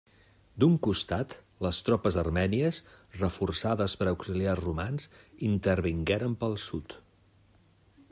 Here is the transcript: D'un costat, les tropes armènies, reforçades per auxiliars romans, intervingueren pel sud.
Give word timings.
D'un 0.61 0.75
costat, 0.85 1.33
les 1.65 1.81
tropes 1.89 2.17
armènies, 2.21 2.79
reforçades 3.19 3.95
per 3.99 4.09
auxiliars 4.13 4.63
romans, 4.63 5.07
intervingueren 5.51 6.37
pel 6.45 6.57
sud. 6.65 6.97